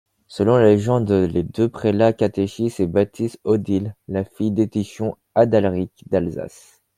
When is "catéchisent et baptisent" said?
2.11-3.37